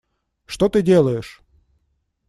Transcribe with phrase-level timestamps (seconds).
[0.47, 1.43] Что ты делаешь?